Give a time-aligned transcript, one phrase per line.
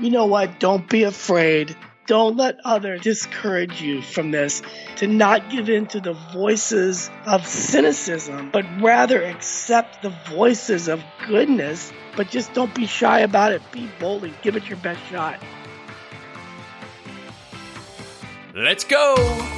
[0.00, 0.60] you know what?
[0.60, 1.76] Don't be afraid.
[2.06, 4.62] Don't let others discourage you from this.
[4.96, 11.02] To not give in to the voices of cynicism, but rather accept the voices of
[11.26, 11.92] goodness.
[12.16, 13.60] But just don't be shy about it.
[13.72, 15.42] Be bold and give it your best shot.
[18.54, 19.57] Let's go!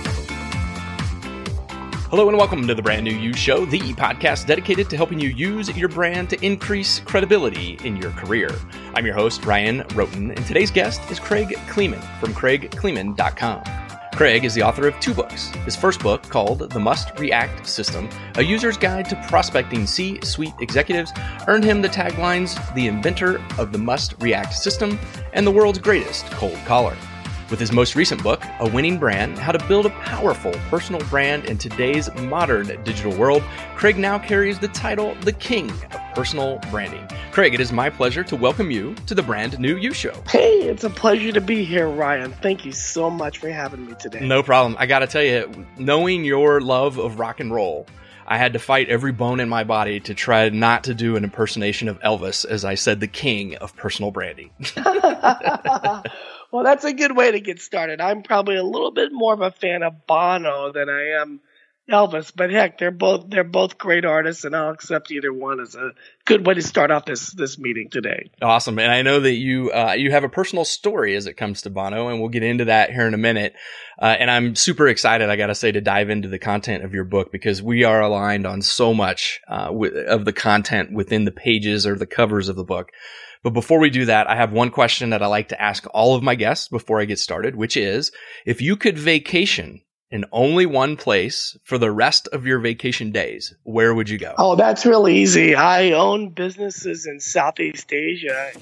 [2.11, 5.29] Hello and welcome to the Brand New You Show, the podcast dedicated to helping you
[5.29, 8.51] use your brand to increase credibility in your career.
[8.97, 13.63] I'm your host, Ryan Rhoten, and today's guest is Kraig Kleeman from kraigkleeman.com.
[14.15, 15.51] Kraig is the author of two books.
[15.65, 20.55] His first book, called The Must React System, a user's guide to prospecting C suite
[20.61, 21.13] executives,
[21.47, 24.99] earned him the taglines The Inventor of the Must React System
[25.33, 26.97] and the World's Greatest Cold Caller.
[27.51, 31.47] With his most recent book, A Winning Brand How to Build a Powerful Personal Brand
[31.47, 33.43] in Today's Modern Digital World,
[33.75, 37.05] Kraig now carries the title The King of Personal Branding.
[37.33, 40.15] Kraig, it is my pleasure to welcome you to the Brand New You Show.
[40.29, 42.31] Hey, it's a pleasure to be here, Ryan.
[42.41, 44.25] Thank you so much for having me today.
[44.25, 44.77] No problem.
[44.79, 47.85] I got to tell you, knowing your love of rock and roll,
[48.29, 51.25] I had to fight every bone in my body to try not to do an
[51.25, 54.51] impersonation of Elvis as I said the king of personal branding.
[56.53, 58.01] well, that's a good way to get started.
[58.01, 61.41] I'm probably a little bit more of a fan of Bono than I am
[61.91, 65.75] Elvis, but heck, they're both they're both great artists, and I'll accept either one as
[65.75, 65.91] a
[66.25, 68.31] good way to start off this this meeting today.
[68.41, 71.63] Awesome, and I know that you uh, you have a personal story as it comes
[71.63, 73.55] to Bono, and we'll get into that here in a minute.
[74.01, 76.95] Uh, and I'm super excited, I got to say, to dive into the content of
[76.95, 79.73] your book because we are aligned on so much uh,
[80.07, 82.93] of the content within the pages or the covers of the book.
[83.43, 86.15] But before we do that, I have one question that I like to ask all
[86.15, 88.13] of my guests before I get started, which is
[88.45, 93.55] if you could vacation in only one place for the rest of your vacation days,
[93.63, 94.35] where would you go?
[94.37, 95.55] Oh, that's really easy.
[95.55, 98.53] I own businesses in Southeast Asia.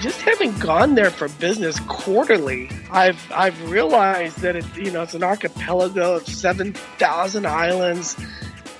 [0.00, 5.14] Just having gone there for business quarterly, I've I've realized that it's you know it's
[5.14, 8.16] an archipelago of seven thousand islands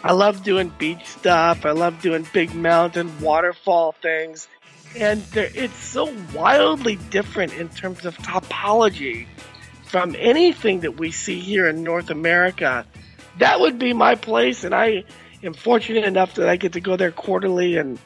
[0.02, 1.66] I love doing beach stuff.
[1.66, 4.48] I love doing big mountain waterfall things.
[4.96, 9.26] And it's so wildly different in terms of topology
[9.86, 12.86] from anything that we see here in North America.
[13.38, 14.64] That would be my place.
[14.64, 15.04] And I
[15.42, 17.98] am fortunate enough that I get to go there quarterly and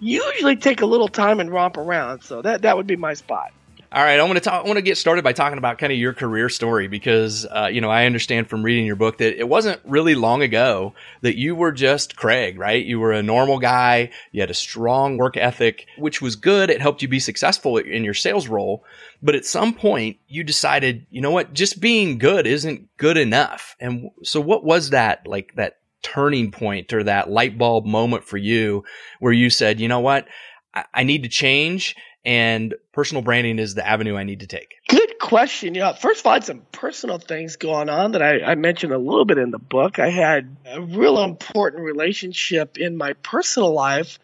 [0.00, 2.22] usually take a little time and romp around.
[2.22, 3.52] So that, that would be my spot.
[3.94, 4.64] All right, I want to talk.
[4.64, 7.68] I want to get started by talking about kind of your career story because uh,
[7.70, 11.36] you know I understand from reading your book that it wasn't really long ago that
[11.36, 12.82] you were just Kraig, right?
[12.82, 14.08] You were a normal guy.
[14.30, 16.70] You had a strong work ethic, which was good.
[16.70, 18.82] It helped you be successful in your sales role.
[19.22, 21.52] But at some point, you decided, you know what?
[21.52, 23.76] Just being good isn't good enough.
[23.78, 25.54] And so, what was that like?
[25.56, 28.84] That turning point or that light bulb moment for you
[29.20, 30.28] where you said, you know what?
[30.72, 34.74] I, I need to change and personal branding is the avenue I need to take?
[34.88, 35.74] Good question.
[35.74, 38.92] Yeah, first of all, I had some personal things going on that I, I mentioned
[38.92, 39.98] a little bit in the book.
[39.98, 44.18] I had a real important relationship in my personal life,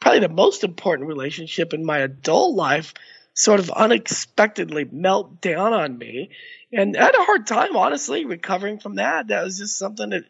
[0.00, 2.94] probably the most important relationship in my adult life,
[3.34, 6.30] sort of unexpectedly melt down on me.
[6.72, 9.28] And I had a hard time, honestly, recovering from that.
[9.28, 10.24] That was just something that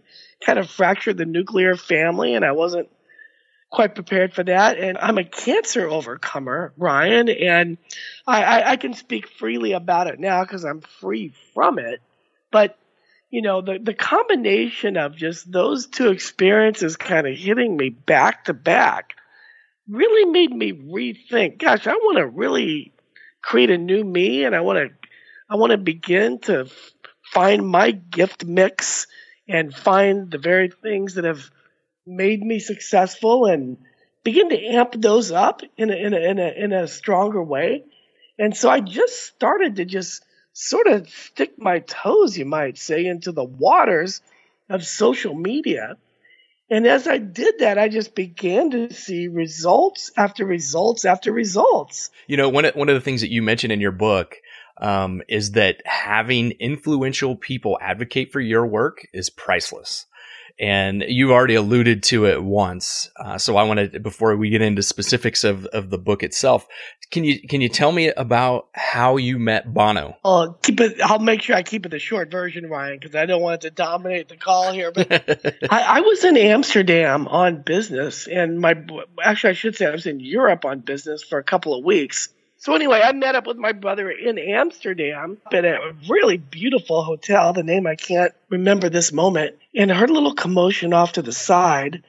[0.45, 2.89] kind of fractured the nuclear family, and I wasn't
[3.71, 4.79] quite prepared for that.
[4.79, 7.79] And I'm a cancer overcomer, Ryan, and
[8.27, 12.01] I, I, I can speak freely about it now because I'm free from it.
[12.51, 12.79] But
[13.31, 18.47] you know, the the combination of just those two experiences kind of hitting me back
[18.47, 19.15] to back
[19.87, 21.59] really made me rethink.
[21.59, 22.93] Gosh, I want to really
[23.43, 25.09] create a new me, and I want to
[25.51, 26.71] I want to begin to
[27.23, 29.07] find my gift mix
[29.47, 31.51] and find the very things that have
[32.09, 33.77] made me successful and
[34.25, 37.85] begin to amp those up in a, in a, in a, in a stronger way.
[38.39, 43.07] And so I just started to just sort of stick my toes, you might say,
[43.07, 44.21] into the waters
[44.69, 45.97] of social media.
[46.71, 52.11] And as I did that, I just began to see results after results after results.
[52.27, 54.37] You know, one of, one of the things that you mentioned in your book
[54.81, 60.07] um, is that having influential people advocate for your work is priceless
[60.61, 63.11] and you already alluded to it once.
[63.17, 66.67] Uh, so I want to, before we get into specifics of, of the book itself,
[67.11, 70.17] can you can you tell me about how you met Bono?
[70.25, 71.01] Oh, keep it.
[71.01, 73.69] I'll make sure I keep it the short version, Ryan, because I don't want it
[73.69, 74.93] to dominate the call here.
[74.93, 75.11] But
[75.71, 78.75] I, I was in Amsterdam on business, and my
[79.23, 82.29] actually I should say I was in Europe on business for a couple of weeks
[82.59, 87.53] so anyway, I met up with my brother in Amsterdam at a really beautiful hotel.
[87.53, 89.57] The name I can't remember this moment.
[89.77, 92.03] And I heard a little commotion off to the side.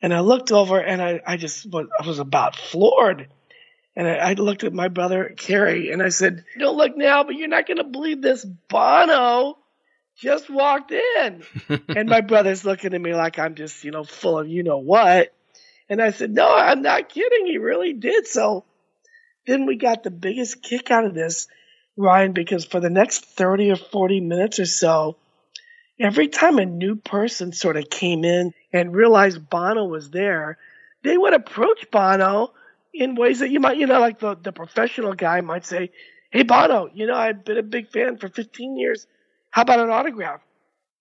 [0.00, 3.28] And I looked over and I, I just was, I was about floored.
[3.94, 7.34] And I, I looked at my brother, Carrie, and I said, Don't look now, but
[7.34, 8.44] you're not going to believe this.
[8.44, 9.58] Bono
[10.16, 11.42] just walked in.
[11.88, 14.78] and my brother's looking at me like I'm just, you know, full of you know
[14.78, 15.34] what.
[15.90, 17.44] And I said, No, I'm not kidding.
[17.44, 18.26] He really did.
[18.26, 18.64] So
[19.46, 21.48] then we got the biggest kick out of this,
[21.96, 25.16] Ryan, because for the next 30 or 40 minutes or so,
[25.98, 30.58] every time a new person sort of came in and realized Bono was there,
[31.02, 32.52] they would approach Bono
[32.94, 35.90] in ways that you might, you know, like the, the professional guy might say,
[36.30, 39.06] Hey, Bono, you know, I've been a big fan for 15 years.
[39.50, 40.40] How about an autograph?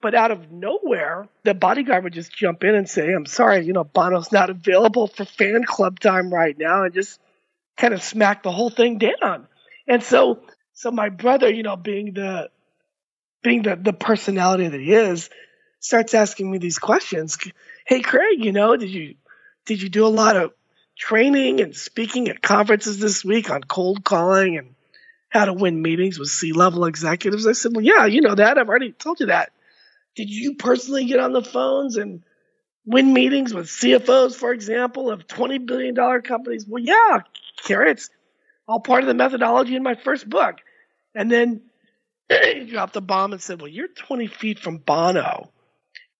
[0.01, 3.71] But out of nowhere, the bodyguard would just jump in and say, I'm sorry, you
[3.71, 7.19] know, Bono's not available for fan club time right now, and just
[7.77, 9.47] kind of smack the whole thing down.
[9.88, 10.41] And so,
[10.73, 12.50] so my brother, you know, being the,
[13.44, 15.29] being the, the personality that he is,
[15.79, 17.38] starts asking me these questions.
[17.85, 19.15] Hey, Kraig, you know, did you,
[19.65, 20.53] did you do a lot of
[20.97, 24.75] training and speaking at conferences this week on cold calling and
[25.29, 27.47] how to win meetings with C level executives.
[27.47, 28.57] I said, Well, yeah, you know that.
[28.57, 29.51] I've already told you that.
[30.15, 32.24] Did you personally get on the phones and
[32.85, 36.65] win meetings with CFOs, for example, of $20 billion companies?
[36.67, 37.19] Well, yeah,
[37.63, 38.09] Kerry, it's
[38.68, 40.56] all part of the methodology in my first book.
[41.13, 41.62] And then
[42.30, 45.51] he dropped the bomb and said, Well, you're 20 feet from Bono.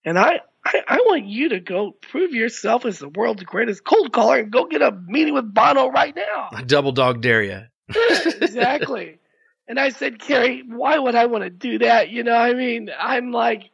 [0.04, 4.12] And I, I, I, want you to go prove yourself as the world's greatest cold
[4.12, 6.50] caller and go get a meeting with Bono right now.
[6.52, 7.62] I double dog dare you.
[7.96, 9.20] exactly.
[9.68, 12.10] And I said, Carrie, why would I want to do that?
[12.10, 13.70] You know, I mean, I'm like,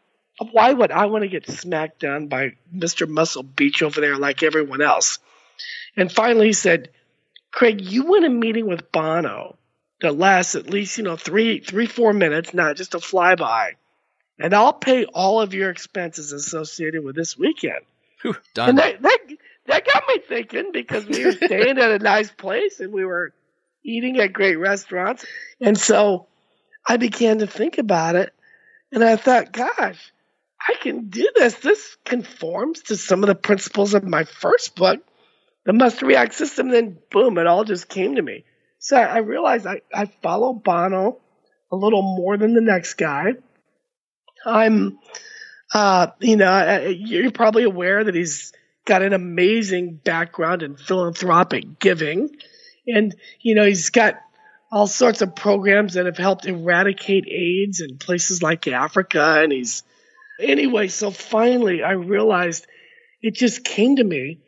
[0.52, 3.08] why would I want to get smacked down by Mr.
[3.08, 5.20] Muscle Beach over there like everyone else?
[5.96, 6.90] And finally he said,
[7.58, 9.58] Kraig, you want a meeting with Bono
[10.02, 13.72] that lasts at least, you know, three, three, four minutes, not just a flyby.
[14.38, 17.80] And I'll pay all of your expenses associated with this weekend.
[18.22, 18.70] Whew, done.
[18.70, 19.18] And that, that,
[19.66, 23.34] that got me thinking because we were staying at a nice place and we were
[23.84, 25.26] eating at great restaurants.
[25.60, 26.28] And so
[26.88, 28.36] I began to think about it
[28.92, 30.14] and I thought, gosh,
[30.60, 31.56] I can do this.
[31.56, 35.00] This conforms to some of the principles of my first book,
[35.68, 36.70] the must react system.
[36.70, 38.46] Then, boom, it all just came to me.
[38.80, 41.20] So I realized I, I follow Bono
[41.70, 43.34] a little more than the next guy.
[44.46, 44.98] I'm,
[45.74, 48.54] uh, you know, you're probably aware that he's
[48.86, 52.30] got an amazing background in philanthropic giving.
[52.88, 54.16] And, you know, he's got
[54.72, 59.42] all sorts of programs that have helped eradicate AIDS in places like Africa.
[59.44, 59.84] And he's,
[60.40, 62.66] anyway, so finally I realized
[63.22, 64.40] it just came to me.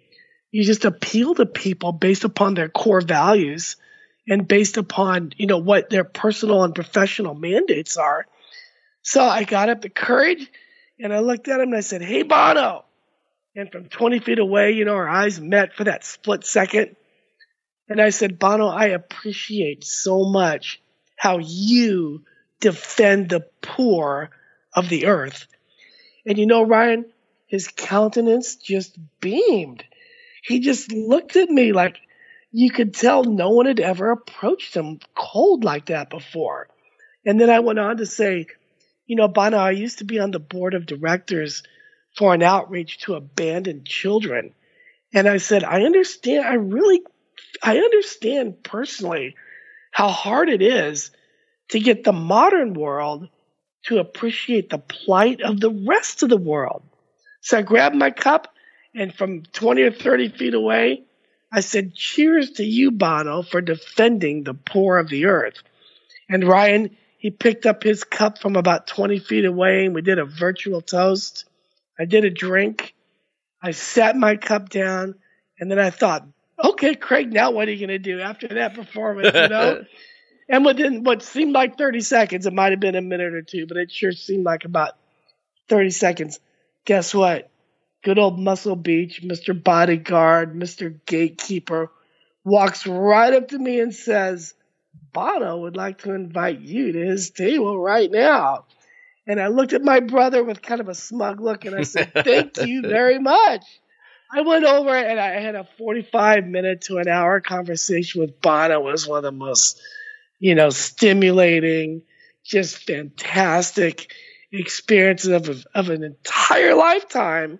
[0.51, 3.75] You just appeal to people based upon their core values
[4.27, 8.25] and based upon, you know, what their personal and professional mandates are.
[9.01, 10.49] So I got up the courage
[10.99, 12.85] and I looked at him and I said, Hey, Bono.
[13.55, 16.95] And from 20 feet away, you know, our eyes met for that split second.
[17.87, 20.81] And I said, Bono, I appreciate so much
[21.15, 22.23] how you
[22.59, 24.29] defend the poor
[24.73, 25.47] of the earth.
[26.25, 27.05] And you know, Ryan,
[27.47, 29.83] his countenance just beamed.
[30.43, 31.97] He just looked at me like
[32.51, 36.67] you could tell no one had ever approached him cold like that before.
[37.25, 38.47] And then I went on to say,
[39.05, 41.63] you know, Bono, I used to be on the board of directors
[42.17, 44.53] for an outreach to abandoned children.
[45.13, 47.01] And I said, I understand, I really
[47.61, 49.35] I understand personally
[49.91, 51.11] how hard it is
[51.69, 53.27] to get the modern world
[53.85, 56.83] to appreciate the plight of the rest of the world.
[57.41, 58.53] So I grabbed my cup
[58.99, 61.03] and from 20 or 30 feet away,
[61.51, 65.55] I said, Cheers to you, Bono, for defending the poor of the earth.
[66.27, 70.19] And Ryan, he picked up his cup from about 20 feet away and we did
[70.19, 71.45] a virtual toast.
[71.97, 72.93] I did a drink.
[73.63, 75.15] I sat my cup down
[75.59, 76.27] and then I thought,
[76.61, 79.33] okay, Kraig, now what are you going to do after that performance?
[79.33, 79.85] You know?
[80.49, 83.65] and within what seemed like 30 seconds, it might have been a minute or two,
[83.65, 84.97] but it sure seemed like about
[85.69, 86.41] 30 seconds.
[86.83, 87.49] Guess what?
[88.03, 89.61] Good old Muscle Beach, Mr.
[89.61, 90.99] Bodyguard, Mr.
[91.05, 91.91] Gatekeeper
[92.43, 94.53] walks right up to me and says,
[95.13, 98.65] Bono would like to invite you to his table right now.
[99.27, 102.11] And I looked at my brother with kind of a smug look and I said,
[102.23, 103.63] Thank you very much.
[104.31, 108.79] I went over and I had a 45 minute to an hour conversation with Bono.
[108.79, 109.81] It was one of the most,
[110.39, 112.03] you know, stimulating,
[112.43, 114.13] just fantastic
[114.51, 117.59] experiences of, of an entire lifetime.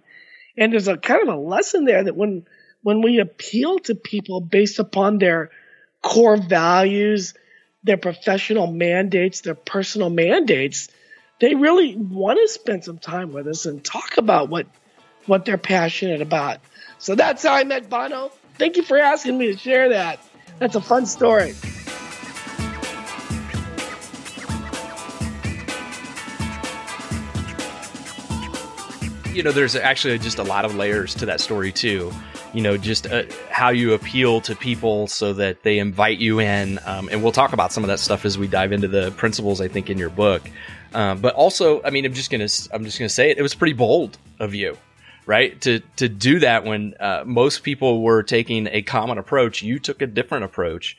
[0.60, 2.46] And there's a kind of a lesson there that when,
[2.84, 5.51] when we appeal to people based upon their
[6.01, 7.34] core values,
[7.84, 10.89] their professional mandates, their personal mandates,
[11.39, 14.68] they really want to spend some time with us and talk about what
[15.25, 16.60] what they're passionate about.
[16.98, 18.32] So that's how I met Bono.
[18.56, 20.20] Thank you for asking me to share that.
[20.58, 21.54] That's a fun story.
[29.39, 32.12] You know, there's actually just a lot of layers to that story, too
[32.53, 36.79] you know, just uh, how you appeal to people so that they invite you in.
[36.86, 39.62] Um, and we'll talk about some of that stuff as we dive into the principles,
[39.62, 40.50] I think, in your book.
[40.93, 43.38] Um, but also, I mean, I'm just gonna, I'm just gonna say it.
[43.38, 44.77] It was pretty bold of you,
[45.25, 45.60] right?
[45.62, 50.01] To to do that when uh, most people were taking a common approach, you took
[50.01, 50.98] a different approach.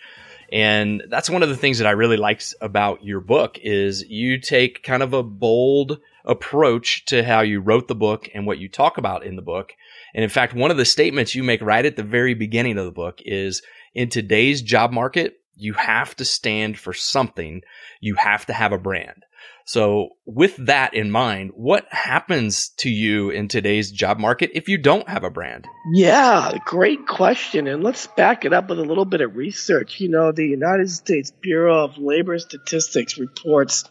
[0.53, 4.39] And that's one of the things that I really liked about your book is you
[4.39, 8.69] take kind of a bold approach to how you wrote the book and what you
[8.69, 9.73] talk about in the book.
[10.15, 12.85] And in fact, one of the statements you make right at the very beginning of
[12.85, 13.63] the book is
[13.95, 17.63] in today's job market, you have to stand for something.
[18.01, 19.25] You have to have a brand.
[19.65, 24.79] So with that in mind, what happens to you in today's job market if you
[24.79, 25.67] don't have a brand?
[25.93, 27.69] Yeah, great question.
[27.69, 30.01] And let's back it up with a little bit of research.
[30.01, 33.85] You know, the United States Bureau of Labor Statistics reports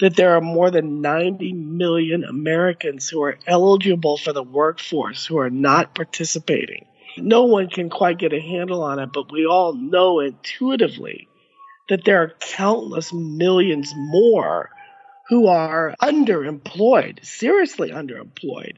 [0.00, 5.38] that there are more than 90 million Americans who are eligible for the workforce who
[5.38, 6.86] are not participating.
[7.16, 11.28] No one can quite get a handle on it, but we all know intuitively
[11.88, 14.70] that there are countless millions more
[15.28, 18.76] who are underemployed, seriously underemployed.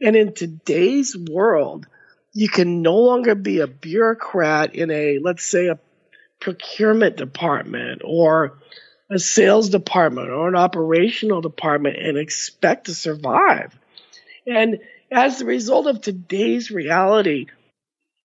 [0.00, 1.86] And in today's world,
[2.32, 5.78] you can no longer be a bureaucrat in a, let's say, a
[6.38, 8.58] procurement department or
[9.10, 13.78] a sales department or an operational department and expect to survive.
[14.46, 14.78] And
[15.10, 17.46] as a result of today's reality,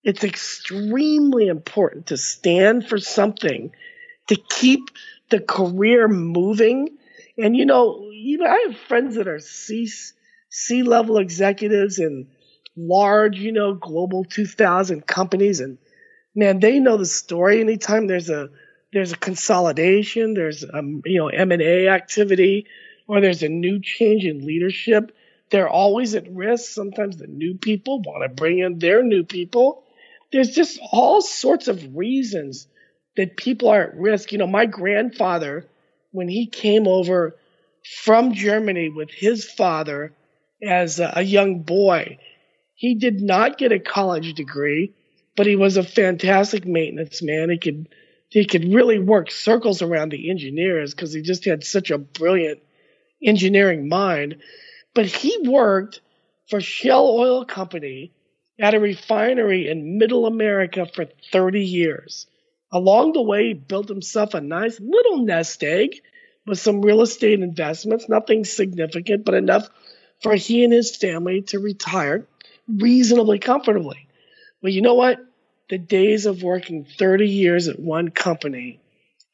[0.04, 3.72] it's extremely important to stand for something
[4.28, 4.90] to keep
[5.30, 6.96] the career moving.
[7.36, 9.90] And you know, even I have friends that are C
[10.48, 12.28] C level executives in
[12.76, 15.78] large, you know, global 2000 companies and
[16.34, 18.50] man, they know the story anytime there's a
[18.96, 22.64] there's a consolidation, there's um, you know M&A activity,
[23.06, 25.14] or there's a new change in leadership.
[25.50, 26.72] They're always at risk.
[26.72, 29.84] Sometimes the new people want to bring in their new people.
[30.32, 32.68] There's just all sorts of reasons
[33.18, 34.32] that people are at risk.
[34.32, 35.68] You know, my grandfather,
[36.12, 37.36] when he came over
[38.02, 40.14] from Germany with his father
[40.66, 42.16] as a young boy,
[42.74, 44.94] he did not get a college degree,
[45.36, 47.50] but he was a fantastic maintenance man.
[47.50, 47.88] He could
[48.28, 52.60] he could really work circles around the engineers because he just had such a brilliant
[53.22, 54.38] engineering mind.
[54.94, 56.00] But he worked
[56.48, 58.12] for Shell Oil Company
[58.58, 62.26] at a refinery in middle America for 30 years.
[62.72, 66.00] Along the way, he built himself a nice little nest egg
[66.46, 69.68] with some real estate investments, nothing significant, but enough
[70.22, 72.26] for he and his family to retire
[72.68, 74.08] reasonably comfortably.
[74.62, 75.25] Well, you know what?
[75.68, 78.80] The days of working 30 years at one company,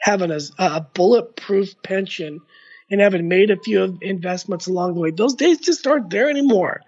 [0.01, 2.41] having a, a bulletproof pension,
[2.91, 6.83] and having made a few investments along the way, those days just aren't there anymore.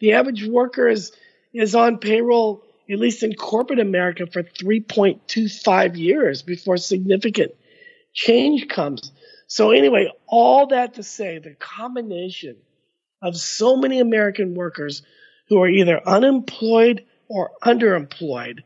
[0.00, 1.12] The average worker is
[1.52, 7.52] is on payroll, at least in corporate America, for 3.25 years before significant
[8.12, 9.12] change comes.
[9.46, 12.56] So anyway, all that to say, the combination
[13.22, 15.02] of so many American workers
[15.48, 18.60] who are either unemployed or underemployed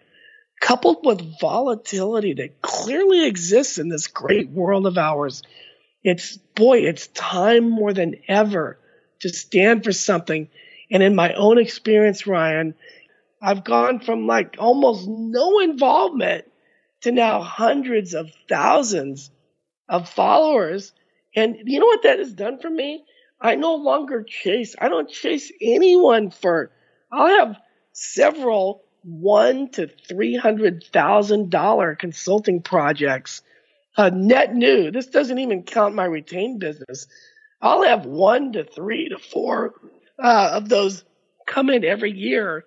[0.63, 5.43] coupled with volatility that clearly exists in this great world of ours,
[6.05, 8.79] it's boy, it's time more than ever
[9.21, 10.49] to stand for something.
[10.91, 12.75] And in my own experience, Ryan,
[13.43, 16.45] I've gone from like almost no involvement
[17.01, 19.33] to now hundreds of thousands
[19.89, 20.93] of followers.
[21.35, 23.05] And you know what that has done for me?
[23.41, 26.71] I no longer chase, I don't chase anyone for,
[27.11, 27.57] I'll have
[27.93, 33.43] several one to three hundred thousand dollar consulting projects,
[33.97, 34.91] uh, net new.
[34.91, 37.07] This doesn't even count my retained business.
[37.61, 39.75] I'll have one to three to four
[40.19, 41.05] uh, of those
[41.47, 42.65] come in every year,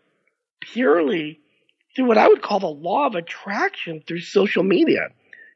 [0.61, 1.39] purely
[1.95, 5.09] through what I would call the law of attraction through social media,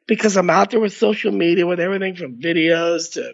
[0.08, 3.34] because I'm out there with social media with everything from videos to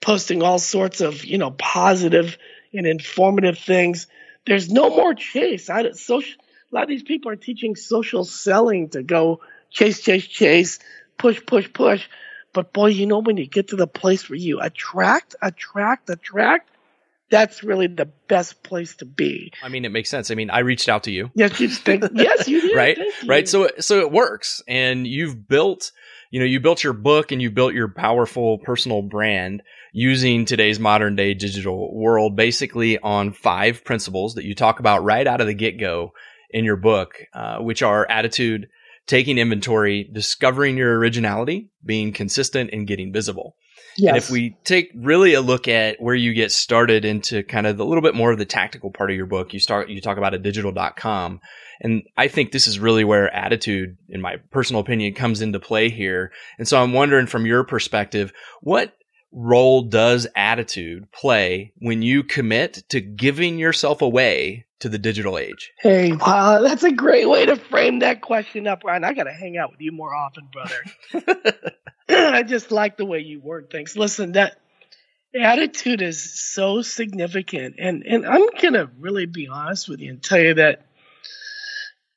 [0.00, 2.38] posting all sorts of you know positive
[2.72, 4.06] and informative things.
[4.46, 5.70] There's no more chase.
[5.70, 6.34] I, social
[6.72, 10.78] a lot of these people are teaching social selling to go chase, chase, chase,
[11.18, 12.08] push, push, push.
[12.52, 16.70] But boy, you know, when you get to the place where you attract, attract, attract,
[17.30, 19.52] that's really the best place to be.
[19.62, 20.30] I mean, it makes sense.
[20.30, 21.30] I mean, I reached out to you.
[21.34, 22.76] Yes, you think, yes, you did.
[22.76, 23.12] right, you.
[23.26, 23.48] right.
[23.48, 25.92] So, so it works, and you've built
[26.32, 29.62] you know, you built your book and you built your powerful personal brand
[29.92, 35.26] using today's modern day digital world basically on five principles that you talk about right
[35.26, 36.14] out of the get go
[36.52, 38.68] in your book, uh, which are attitude,
[39.06, 43.56] taking inventory, discovering your originality, being consistent, and getting visible.
[43.96, 44.08] Yes.
[44.08, 47.78] And if we take really a look at where you get started into kind of
[47.78, 50.18] a little bit more of the tactical part of your book, you start, you talk
[50.18, 51.40] about a digital.com.
[51.80, 55.90] And I think this is really where attitude, in my personal opinion, comes into play
[55.90, 56.32] here.
[56.58, 58.94] And so I'm wondering from your perspective, what
[59.32, 65.72] role does attitude play when you commit to giving yourself away to the digital age?
[65.80, 69.04] Hey, wow, that's a great way to frame that question up, Ryan.
[69.04, 70.76] I got to hang out with you more often, brother.
[72.08, 73.96] I just like the way you word things.
[73.96, 74.58] Listen, that
[75.34, 80.40] attitude is so significant, and and I'm gonna really be honest with you and tell
[80.40, 80.84] you that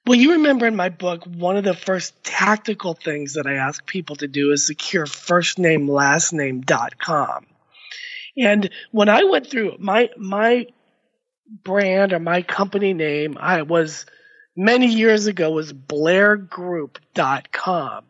[0.07, 3.83] well, you remember in my book, one of the first tactical things that I ask
[3.85, 7.45] people to do is secure firstnamelastname.com.
[8.37, 10.67] And when I went through my my
[11.63, 14.07] brand or my company name, I was
[14.55, 18.05] many years ago was blairgroup.com.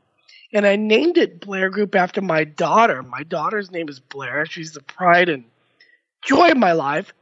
[0.53, 3.03] And I named it Blair Group after my daughter.
[3.03, 4.45] My daughter's name is Blair.
[4.45, 5.43] She's the pride and
[6.23, 7.13] joy of my life.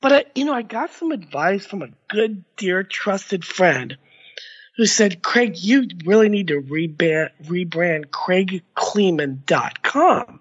[0.00, 3.98] But I, you know, I got some advice from a good, dear, trusted friend
[4.76, 10.40] who said, Kraig, you really need to rebrand, rebrand KraigKleeman.com.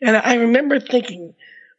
[0.00, 1.34] And I remember thinking,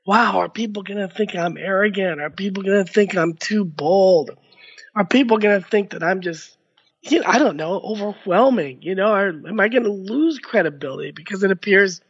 [0.10, 2.20] wow, are people going to think I'm arrogant?
[2.20, 4.32] Are people going to think I'm too bold?
[4.96, 6.58] Are people going to think that I'm just,
[7.04, 8.82] you know, I don't know, overwhelming?
[8.82, 12.02] You know, or am I going to lose credibility because it appears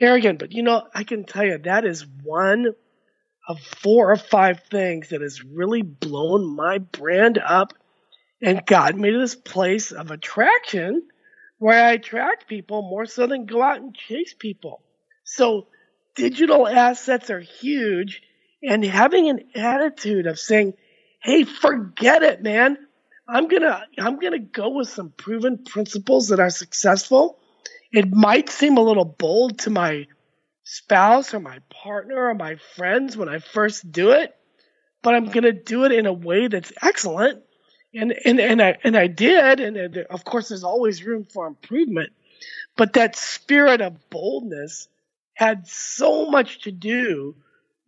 [0.00, 0.38] arrogant?
[0.38, 2.72] But, you know, I can tell you that is one
[3.46, 7.74] of four or five things that has really blown my brand up
[8.40, 11.02] and got me to this place of attraction
[11.58, 14.80] where I attract people more so than go out and chase people.
[15.24, 15.66] So
[16.14, 18.22] digital assets are huge
[18.62, 20.74] and having an attitude of saying,
[21.22, 22.78] Hey, forget it, man.
[23.28, 27.38] I'm gonna, I'm gonna go with some proven principles that are successful.
[27.92, 30.06] It might seem a little bold to my
[30.70, 34.32] spouse or my partner or my friends when I first do it,
[35.02, 37.42] but I'm going to do it in a way that's excellent.
[37.92, 39.58] And, and, and I, and I did.
[39.58, 42.10] And of course, there's always room for improvement,
[42.76, 44.86] but that spirit of boldness
[45.40, 47.34] had so much to do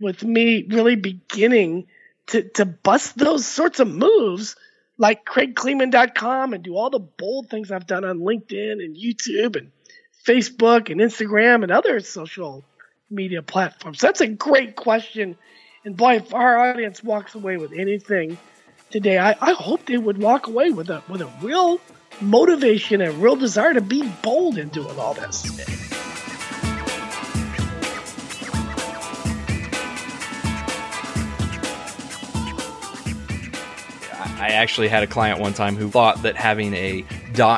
[0.00, 1.86] with me really beginning
[2.28, 4.56] to, to bust those sorts of moves
[4.96, 9.70] like KraigKleeman.com and do all the bold things I've done on LinkedIn and YouTube and
[10.26, 12.64] Facebook and Instagram and other social
[13.10, 14.00] media platforms?
[14.00, 15.36] That's a great question.
[15.84, 18.38] And boy, if our audience walks away with anything
[18.90, 21.82] today, I, I hope they would walk away with a with a real
[22.22, 26.01] motivation and real desire to be bold in doing all this.
[34.42, 37.04] I actually had a client one time who thought that having a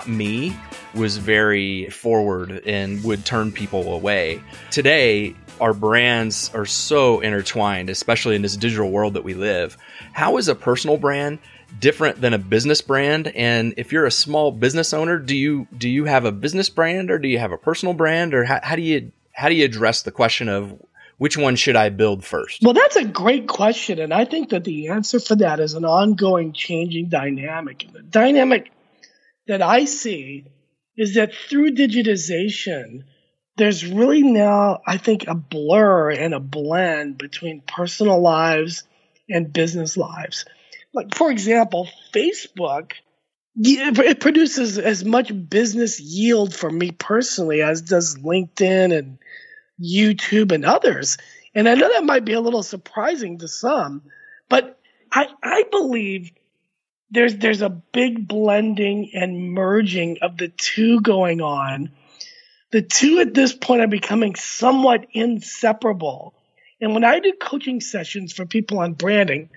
[0.07, 0.55] .me
[0.95, 4.43] was very forward and would turn people away.
[4.71, 9.79] Today, our brands are so intertwined, especially in this digital world that we live.
[10.13, 11.39] How is a personal brand
[11.81, 13.29] different than a business brand?
[13.29, 17.11] And if you're a small business owner, do you do you have a business brand
[17.11, 19.65] or do you have a personal brand or how, how do you how do you
[19.65, 20.79] address the question of
[21.19, 22.61] which one should I build first?
[22.63, 23.99] Well, that's a great question.
[23.99, 27.85] And I think that the answer for that is an ongoing changing dynamic.
[27.85, 28.73] And the dynamic
[29.47, 30.47] that I see
[30.97, 33.05] is that through digitization,
[33.57, 38.85] there's really now, I think, a blur and a blend between personal lives
[39.29, 40.45] and business lives.
[40.93, 42.93] Like, for example, Facebook,
[43.57, 49.19] it produces as much business yield for me personally as does LinkedIn and
[49.81, 51.19] YouTube and others.
[51.55, 54.03] And I know that might be a little surprising to some,
[54.49, 54.79] but
[55.13, 56.33] I, I believe
[57.11, 61.91] there's there's a big blending and merging of the two going on
[62.75, 66.35] the two at this point are becoming somewhat inseparable.
[66.81, 69.49] And when I do coaching sessions for people on branding,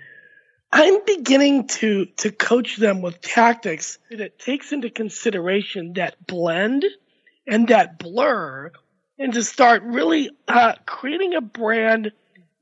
[0.71, 6.85] I'm beginning to to coach them with tactics that takes into consideration that blend
[7.47, 8.71] and that blur,
[9.19, 12.11] and to start really uh, creating a brand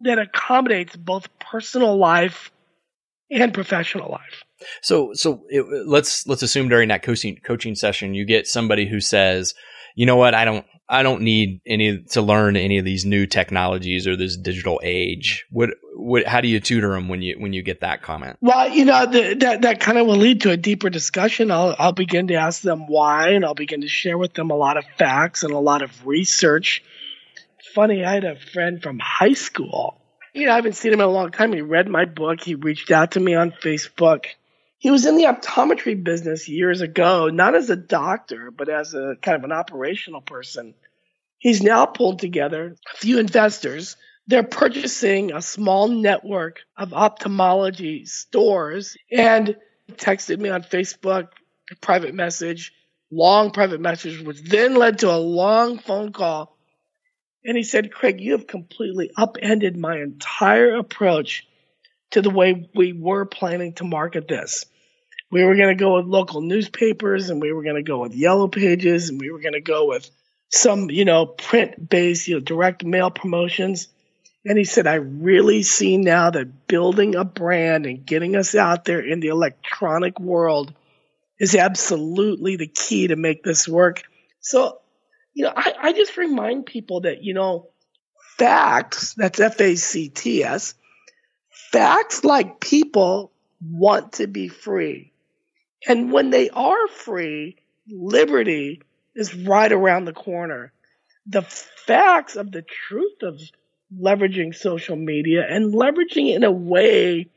[0.01, 2.51] that accommodates both personal life
[3.31, 4.43] and professional life.
[4.81, 8.99] So, so it, let's let's assume during that coaching coaching session, you get somebody who
[8.99, 9.53] says,
[9.95, 10.33] you know what?
[10.33, 14.37] I don't, I don't need any to learn any of these new technologies or this
[14.37, 15.45] digital age.
[15.49, 18.37] What, what, how do you tutor them when you when you get that comment?
[18.41, 21.49] Well, you know the, that that kind of will lead to a deeper discussion.
[21.49, 24.55] I'll I'll begin to ask them why, and I'll begin to share with them a
[24.55, 26.83] lot of facts and a lot of research.
[27.73, 29.99] Funny, I had a friend from high school.
[30.33, 31.51] You know, I haven't seen him in a long time.
[31.51, 32.41] He read my book.
[32.41, 34.25] He reached out to me on Facebook
[34.85, 39.15] he was in the optometry business years ago, not as a doctor, but as a
[39.19, 40.75] kind of an operational person.
[41.39, 43.97] He's now pulled together a few investors.
[44.27, 49.55] They're purchasing a small network of ophthalmology stores and
[49.93, 51.29] texted me on Facebook,
[51.71, 52.71] a private message,
[53.09, 56.55] long private message, which then led to a long phone call.
[57.43, 61.47] And he said, Kraig, you have completely upended my entire approach
[62.11, 64.65] to the way we were planning to market this
[65.35, 68.15] we were going to go with local newspapers and we were going to go with
[68.15, 70.09] yellow pages and we were going to go with
[70.47, 73.89] some, you know, print based, you know, direct mail promotions.
[74.45, 78.85] And he said, I really see now that building a brand and getting us out
[78.85, 80.73] there in the electronic world
[81.37, 84.03] is absolutely the key to make this work.
[84.39, 84.79] So,
[85.33, 87.67] you know, I, I just remind people that, you know,
[88.37, 90.75] facts, that's F A C T S,
[91.73, 95.11] facts like people want to be free.
[95.87, 98.81] And when they are free, liberty
[99.15, 100.71] is right around the corner.
[101.27, 103.39] The facts of the truth of
[103.97, 107.29] leveraging social media and leveraging in a way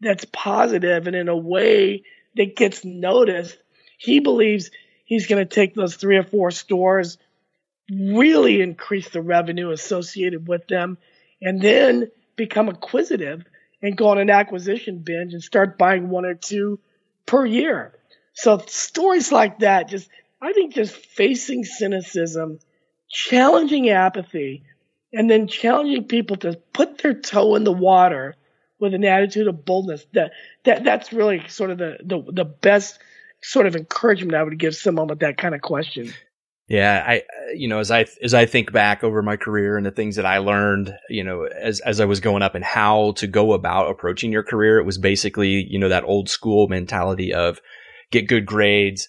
[0.00, 2.02] that's positive and in a way
[2.36, 3.56] that gets noticed.
[3.98, 4.70] He believes
[5.04, 7.16] he's going to take those three or four stores,
[7.90, 10.98] really increase the revenue associated with them,
[11.40, 13.44] and then become acquisitive
[13.82, 16.78] and go on an acquisition binge and start buying one or two
[17.26, 17.92] per year.
[18.34, 20.08] So stories like that, just
[20.40, 22.58] I think just facing cynicism,
[23.08, 24.62] challenging apathy,
[25.12, 28.36] and then challenging people to put their toe in the water
[28.78, 30.06] with an attitude of boldness.
[30.12, 30.32] That
[30.64, 32.98] that that's really sort of the the, the best
[33.42, 36.12] sort of encouragement I would give someone with that kind of question.
[36.68, 37.22] Yeah, I
[37.54, 40.26] you know as I as I think back over my career and the things that
[40.26, 43.90] I learned, you know, as as I was going up and how to go about
[43.90, 47.60] approaching your career, it was basically, you know, that old school mentality of
[48.10, 49.08] get good grades,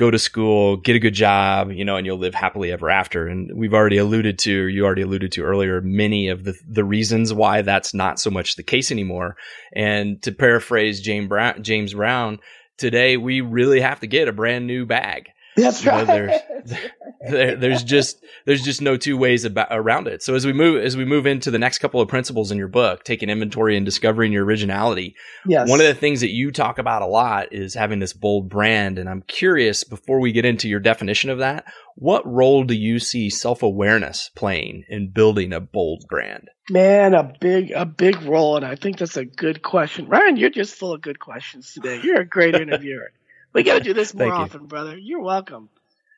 [0.00, 3.26] go to school, get a good job, you know, and you'll live happily ever after.
[3.26, 7.32] And we've already alluded to, you already alluded to earlier, many of the, the reasons
[7.34, 9.36] why that's not so much the case anymore.
[9.74, 12.40] And to paraphrase James Brown, James Brown,
[12.78, 15.28] today we really have to get a brand new bag.
[15.60, 16.06] That's right.
[16.06, 16.80] Know, there's,
[17.30, 20.22] there, there's just there's just no two ways about around it.
[20.22, 22.68] So as we move as we move into the next couple of principles in your
[22.68, 25.14] book, taking inventory and discovering your originality.
[25.46, 25.68] Yes.
[25.68, 28.98] One of the things that you talk about a lot is having this bold brand,
[28.98, 31.64] and I'm curious before we get into your definition of that,
[31.96, 36.48] what role do you see self awareness playing in building a bold brand?
[36.70, 40.06] Man, a big a big role, and I think that's a good question.
[40.06, 42.00] Ryan, you're just full of good questions today.
[42.02, 43.12] You're a great interviewer.
[43.52, 44.66] We got to do this more often, you.
[44.66, 44.96] brother.
[44.96, 45.68] You're welcome.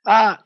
[0.05, 0.37] Uh,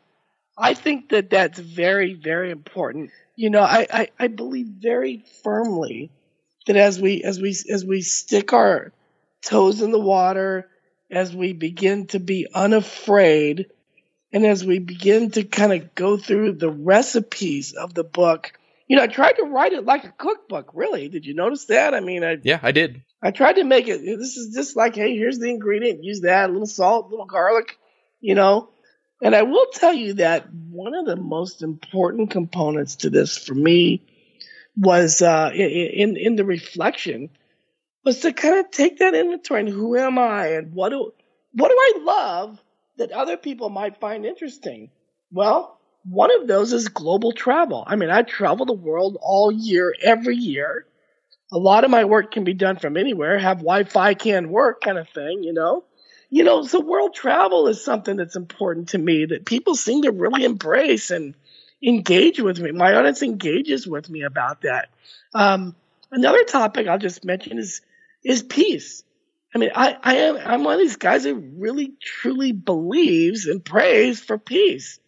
[0.56, 3.10] I think that that's very, very important.
[3.34, 6.10] You know, I, I, I believe very firmly
[6.66, 8.92] that as we as we as we stick our
[9.42, 10.68] toes in the water,
[11.10, 13.66] as we begin to be unafraid,
[14.32, 18.52] and as we begin to kind of go through the recipes of the book,
[18.88, 20.70] you know, I tried to write it like a cookbook.
[20.74, 21.94] Really, did you notice that?
[21.94, 23.02] I mean, I yeah, I did.
[23.22, 24.00] I tried to make it.
[24.02, 26.04] This is just like, hey, here's the ingredient.
[26.04, 26.50] Use that.
[26.50, 27.78] A little salt, a little garlic.
[28.20, 28.70] You know,
[29.22, 33.54] and I will tell you that one of the most important components to this for
[33.54, 34.02] me
[34.76, 37.30] was uh, in in the reflection
[38.04, 41.12] was to kind of take that inventory and who am I and what do
[41.52, 42.62] what do I love
[42.98, 44.90] that other people might find interesting.
[45.32, 47.84] Well, one of those is global travel.
[47.86, 50.86] I mean, I travel the world all year, every year.
[51.52, 53.38] A lot of my work can be done from anywhere.
[53.38, 55.84] Have Wi-Fi can work, kind of thing, you know
[56.30, 60.10] you know, so world travel is something that's important to me that people seem to
[60.10, 61.34] really embrace and
[61.82, 62.72] engage with me.
[62.72, 64.88] My audience engages with me about that.
[65.34, 65.76] Um,
[66.10, 67.80] another topic I'll just mention is
[68.24, 69.04] is peace.
[69.54, 73.64] I mean, I, I am I'm one of these guys who really truly believes and
[73.64, 74.98] prays for peace.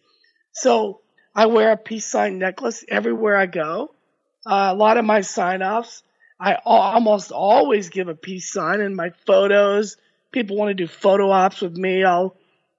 [0.51, 1.01] So
[1.35, 3.93] I wear a peace sign necklace everywhere I go.
[4.45, 6.03] Uh, a lot of my sign offs,
[6.39, 9.97] I almost always give a peace sign in my photos
[10.31, 12.35] people want to do photo ops with me, I'll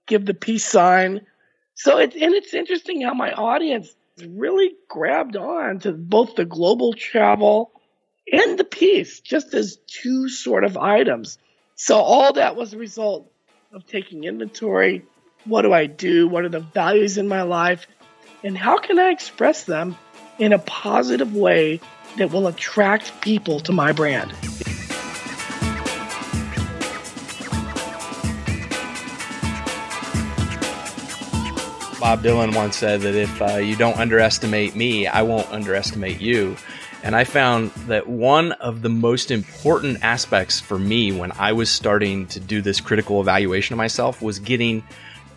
[0.06, 1.26] give the peace sign.
[1.74, 6.92] So it's and it's interesting how my audience really grabbed on to both the global
[6.92, 7.72] travel
[8.30, 11.38] and the peace, just as two sort of items.
[11.74, 13.32] So all that was a result
[13.72, 15.04] of taking inventory.
[15.46, 16.28] What do I do?
[16.28, 17.86] What are the values in my life?
[18.44, 19.96] And how can I express them
[20.38, 21.80] in a positive way
[22.18, 24.32] that will attract people to my brand?
[31.98, 36.56] Bob Dylan once said that if uh, you don't underestimate me, I won't underestimate you.
[37.02, 41.70] And I found that one of the most important aspects for me when I was
[41.70, 44.82] starting to do this critical evaluation of myself was getting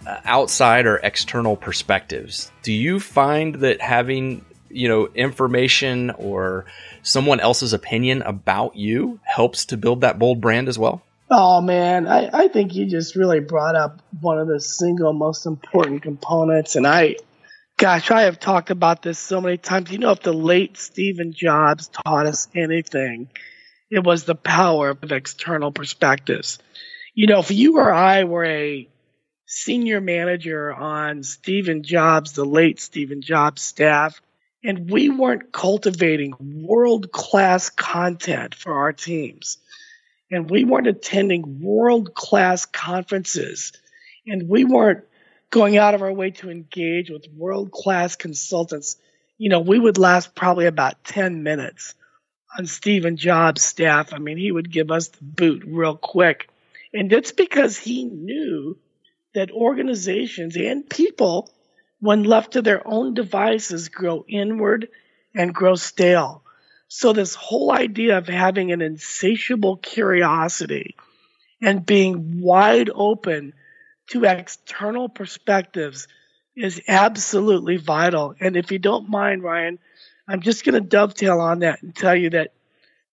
[0.06, 2.52] Uh, outside or external perspectives.
[2.62, 6.66] Do you find that having, you know, information or
[7.04, 11.02] someone else's opinion about you helps to build that bold brand as well?
[11.32, 15.46] Oh man, I, I think you just really brought up one of the single most
[15.46, 16.76] important components.
[16.76, 17.16] And I,
[17.78, 19.90] gosh, I have talked about this so many times.
[19.90, 23.30] You know, if the late Stephen Jobs taught us anything,
[23.90, 26.60] it was the power of external perspectives.
[27.16, 28.90] You know, if you or I were a
[29.46, 34.22] senior manager on Stephen Jobs, the late Stephen Jobs staff,
[34.64, 39.58] and we weren't cultivating world class content for our teams
[40.34, 43.72] and we weren't attending world class conferences
[44.26, 45.04] and we weren't
[45.50, 48.98] going out of our way to engage with world class consultants,
[49.38, 51.94] you know, we would last probably about 10 minutes
[52.58, 54.14] on Stephen Jobs' staff.
[54.14, 56.50] I mean, he would give us the boot real quick.
[56.94, 58.78] And that's because he knew
[59.34, 61.52] that organizations and people,
[62.00, 64.90] when left to their own devices, grow inward
[65.34, 66.44] and grow stale.
[66.88, 70.96] So, this whole idea of having an insatiable curiosity
[71.62, 73.54] and being wide open
[74.08, 76.08] to external perspectives
[76.56, 78.36] is absolutely vital.
[78.40, 79.80] And if you don't mind, Ryan,
[80.28, 82.54] I'm just going to dovetail on that and tell you that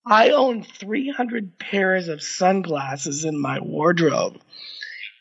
[0.04, 4.40] I own 300 pairs of sunglasses in my wardrobe.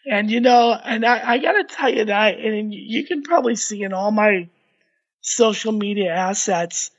[0.10, 3.56] And, you know, and I, I got to tell you that, and you can probably
[3.56, 4.50] see in all my
[5.22, 6.90] social media assets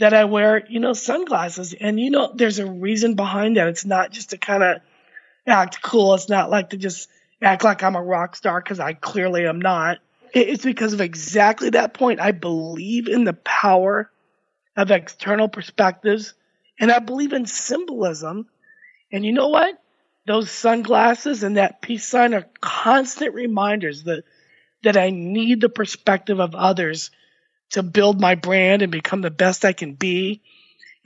[0.00, 1.72] that I wear, you know, sunglasses.
[1.72, 3.68] And, you know, there's a reason behind that.
[3.68, 4.80] It's not just to kind of
[5.46, 6.14] act cool.
[6.14, 7.08] It's not like to just
[7.40, 9.98] act like I'm a rock star because I clearly am not.
[10.34, 12.20] It's because of exactly that point.
[12.20, 14.10] I believe in the power
[14.76, 16.34] of external perspectives
[16.80, 18.48] and I believe in symbolism.
[19.12, 19.80] And you know what?
[20.28, 24.24] Those sunglasses and that peace sign are constant reminders that,
[24.82, 27.10] that I need the perspective of others
[27.70, 30.42] to build my brand and become the best I can be.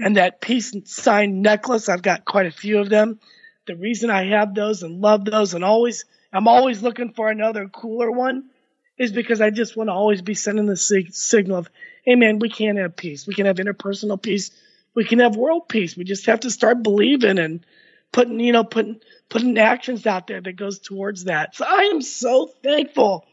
[0.01, 3.21] And that peace sign necklace, I've got quite a few of them.
[3.69, 7.69] The reason I have those and love those and always, I'm always looking for another
[7.69, 8.51] cooler one
[8.99, 11.71] is because I just want to always be sending the sig- signal of,
[12.05, 13.25] hey man, we can have peace.
[13.25, 14.51] We can have interpersonal peace.
[14.97, 15.97] We can have world peace.
[15.97, 17.65] We just have to start believing and
[18.13, 21.57] putting, you know, putting, putting actions out there that goes towards that.
[21.57, 23.27] So I am so thankful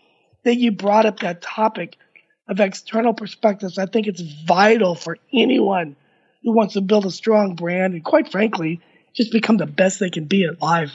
[0.44, 1.98] that you brought up that topic
[2.48, 3.78] of external perspectives.
[3.78, 5.96] I think it's vital for anyone
[6.44, 8.82] who wants to build a strong brand and, quite frankly,
[9.14, 10.92] just become the best they can be at life.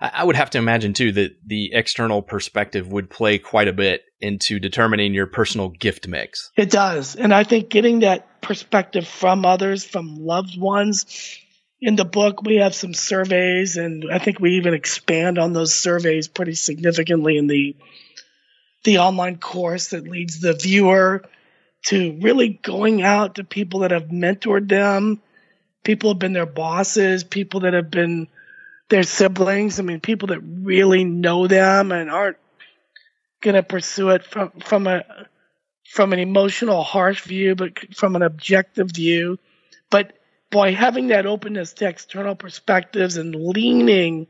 [0.00, 4.04] I would have to imagine too that the external perspective would play quite a bit
[4.20, 6.52] into determining your personal gift mix.
[6.56, 7.16] It does.
[7.16, 11.40] And I think getting that perspective from others, from loved ones,
[11.80, 15.74] in the book, we have some surveys, and I think we even expand on those
[15.74, 17.76] surveys pretty significantly in the
[18.84, 21.24] the online course that leads the viewer
[21.86, 25.20] to really going out to people that have mentored them,
[25.84, 28.28] people have been their bosses, people that have been
[28.88, 29.78] their siblings.
[29.78, 32.38] I mean, people that really know them and aren't
[33.40, 35.04] going to pursue it from from a
[35.88, 39.38] from an emotional, harsh view, but from an objective view.
[39.90, 40.17] But
[40.50, 44.26] boy, having that openness to external perspectives and leaning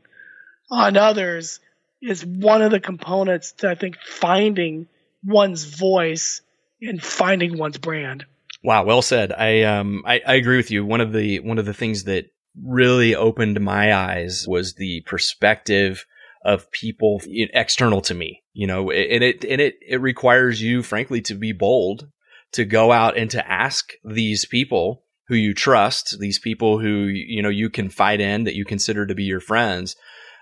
[0.69, 1.59] on others
[2.01, 4.87] is one of the components to I think finding
[5.23, 6.41] one's voice
[6.81, 8.25] and finding one's brand.
[8.63, 9.31] Wow, well said.
[9.31, 10.85] I um I, I agree with you.
[10.85, 12.25] One of the one of the things that
[12.61, 16.05] really opened my eyes was the perspective
[16.43, 18.43] of people external to me.
[18.53, 22.09] You know, and it and it it requires you, frankly, to be bold,
[22.53, 27.41] to go out and to ask these people who you trust, these people who you
[27.41, 29.95] know you confide in, that you consider to be your friends,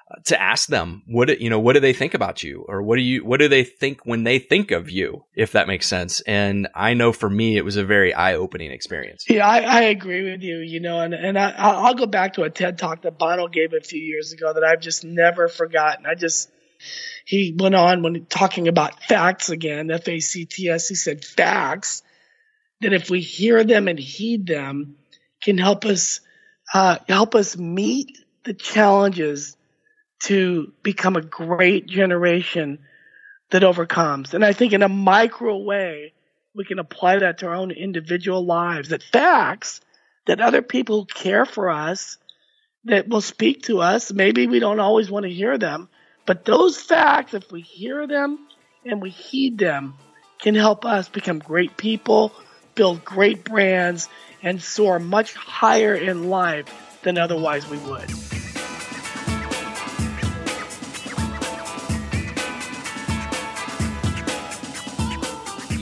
[0.10, 2.66] uh, to ask them what you know what do they think about you?
[2.70, 5.68] Or what do you what do they think when they think of you if that
[5.68, 6.22] makes sense?
[6.22, 9.26] And i know for me it was a very eye-opening experience.
[9.30, 12.44] Yeah i, I agree with you you know and, and I, i'll go back to
[12.44, 16.06] a ted talk that bono gave a few years ago that i've just never forgotten.
[16.06, 16.50] I just
[17.26, 22.04] he went on when talking about facts again f-a-c-t-s he said facts
[22.82, 24.96] that if we hear them and heed them
[25.42, 26.22] can help us
[26.74, 29.56] uh, help us meet the challenges
[30.24, 32.80] to become a great generation
[33.52, 34.34] that overcomes.
[34.34, 36.14] And I think in a micro way,
[36.54, 38.90] we can apply that to our own individual lives.
[38.90, 39.80] That facts
[40.26, 42.18] that other people care for us,
[42.86, 44.12] that will speak to us.
[44.12, 45.88] Maybe we don't always want to hear them,
[46.26, 48.48] but those facts, if we hear them
[48.86, 49.96] and we heed them,
[50.40, 52.32] can help us become great people,
[52.78, 54.08] build great brands,
[54.42, 58.10] and soar much higher in life than otherwise we would.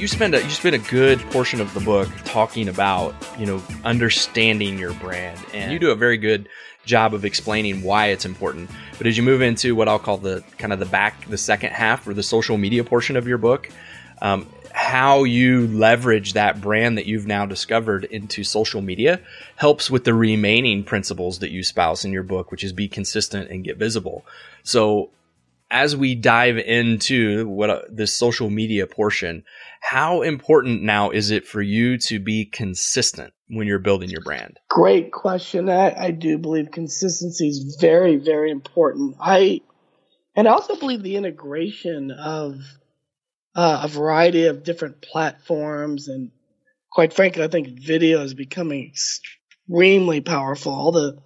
[0.05, 3.59] you spend a you spend a good portion of the book talking about you know
[3.83, 6.47] understanding your brand, and you do a very good
[6.85, 8.69] job of explaining why it's important.
[8.99, 11.71] But as you move into what I'll call the kind of the back the second
[11.71, 13.67] half or the social media portion of your book,
[14.21, 14.47] um,
[14.85, 19.19] how you leverage that brand that you've now discovered into social media
[19.55, 23.49] helps with the remaining principles that you spouse in your book, which is be consistent
[23.49, 24.23] and get visible.
[24.61, 25.09] So
[25.71, 29.43] as we dive into what uh, this social media portion,
[29.81, 34.59] how important now is it for you to be consistent when you're building your brand?
[34.69, 35.67] Great question.
[35.67, 39.15] I, I do believe consistency is very, very important.
[39.19, 39.61] I
[40.35, 42.59] and I also believe the integration of
[43.55, 46.31] uh, a variety of different platforms and
[46.95, 50.73] quite frankly, I think video is becoming extremely powerful.
[50.73, 51.17] All the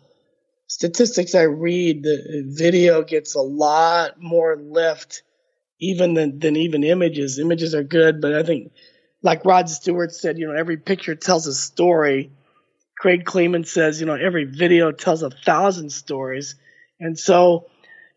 [0.67, 5.21] statistics I read, the video gets a lot more lift
[5.79, 7.37] even than, than even images.
[7.37, 8.71] Images are good, but I think,
[9.21, 12.31] like Rod Stewart said, you know, every picture tells a story.
[12.97, 16.55] Kraig Kleeman says, you know, every video tells a thousand stories.
[16.99, 17.67] And so,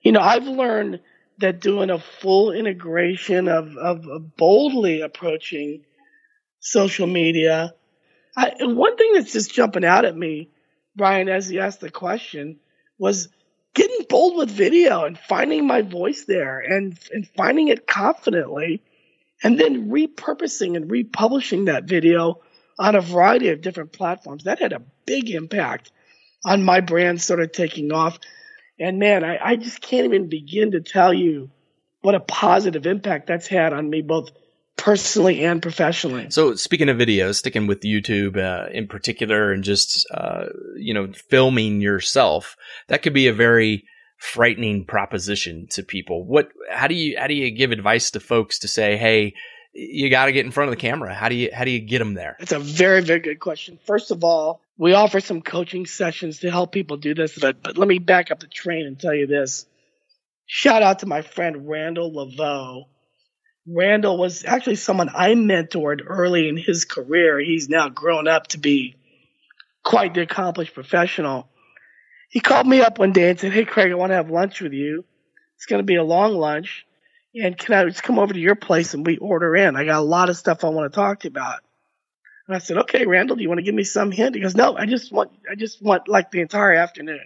[0.01, 1.01] you know, I've learned
[1.39, 5.85] that doing a full integration of, of, of boldly approaching
[6.61, 7.75] social media.
[8.37, 10.51] I, one thing that's just jumping out at me,
[10.97, 12.61] Brian, as you asked the question,
[12.99, 13.29] was
[13.75, 18.83] getting bold with video and finding my voice there and, and finding it confidently
[19.43, 22.41] and then repurposing and republishing that video
[22.79, 24.45] on a variety of different platforms.
[24.45, 25.91] That had a big impact
[26.45, 28.19] on my brand sort of taking off.
[28.83, 31.51] And man, I, I just can't even begin to tell you
[32.01, 34.31] what a positive impact that's had on me, both
[34.77, 36.27] personally and professionally.
[36.31, 41.13] So, speaking of videos, sticking with YouTube uh, in particular, and just uh, you know
[41.31, 42.57] filming yourself,
[42.89, 43.85] that could be a very
[44.19, 46.25] frightening proposition to people.
[46.25, 46.49] What?
[46.69, 49.35] How do you how do you give advice to folks to say, hey?
[49.75, 51.15] You got to get in front of the camera.
[51.15, 52.37] How do you how do you get them there?
[52.41, 53.79] It's a very very good question.
[53.87, 57.39] First of all, we offer some coaching sessions to help people do this.
[57.39, 59.67] But, but let me back up the train and tell you this.
[60.47, 62.87] Shout out to my friend Randall Laveau
[63.67, 67.39] Randall was actually someone I mentored early in his career.
[67.39, 68.97] He's now grown up to be
[69.85, 71.49] quite the accomplished professional.
[72.29, 74.61] He called me up one day and said, Hey, Kraig, I want to have lunch
[74.61, 75.05] with you.
[75.57, 76.87] It's going to be a long lunch.
[77.35, 79.77] And can I just come over to your place and we order in?
[79.77, 81.61] I got a lot of stuff I want to talk to you about.
[82.53, 84.35] And I said, Okay, Randall, do you want to give me some hint?
[84.35, 87.25] He goes, No, I just want, I just want like the entire afternoon.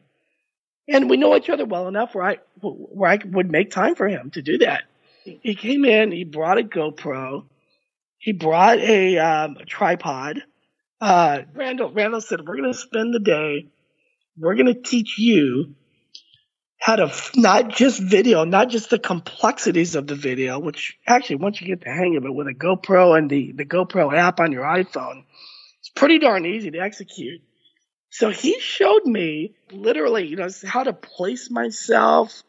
[0.88, 4.06] And we know each other well enough where I, where I would make time for
[4.06, 4.84] him to do that
[5.26, 6.12] he came in.
[6.12, 7.44] He brought a GoPro.
[8.18, 10.42] He brought a, um, a tripod.
[11.00, 13.66] Uh, Randall Randall said, "We're going to spend the day.
[14.38, 15.74] We're going to teach you
[16.78, 20.58] how to not just video, not just the complexities of the video.
[20.58, 23.64] Which actually, once you get the hang of it with a GoPro and the the
[23.64, 25.24] GoPro app on your iPhone,
[25.80, 27.42] it's pretty darn easy to execute."
[28.10, 32.42] So he showed me literally, you know, how to place myself,